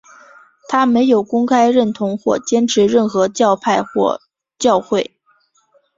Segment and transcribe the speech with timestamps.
[0.67, 4.19] 他没有公开认同或坚持任何教派或
[4.57, 5.11] 教会。